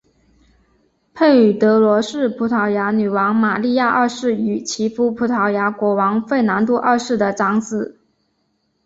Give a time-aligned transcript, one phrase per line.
[1.13, 7.99] 佩德罗是葡萄牙女王玛莉亚二世与其夫葡萄牙国王费南度二世的长子。